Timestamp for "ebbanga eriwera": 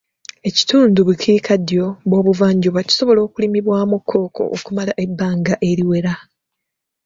5.03-6.13